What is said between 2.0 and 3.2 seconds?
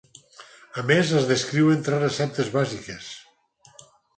receptes bàsiques.